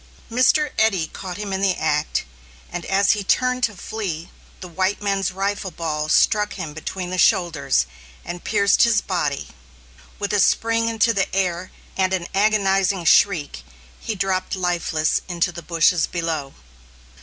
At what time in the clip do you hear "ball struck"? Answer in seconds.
5.69-6.53